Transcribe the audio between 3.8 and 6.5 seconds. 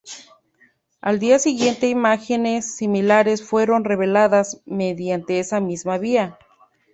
reveladas mediante esa misma vía.